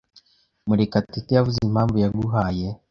Murekatete 0.67 1.31
yavuze 1.37 1.59
impamvu 1.67 1.95
yaguhaye? 2.03 2.67